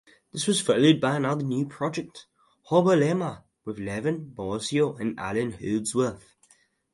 This 0.31 0.47
was 0.47 0.59
followed 0.59 0.99
by 0.99 1.15
another 1.17 1.43
new 1.43 1.67
project, 1.67 2.25
HoBoLeMa, 2.71 3.43
with 3.65 3.77
Levin, 3.77 4.31
Bozzio 4.35 4.99
and 4.99 5.13
Allan 5.19 5.51
Holdsworth. 5.51 6.33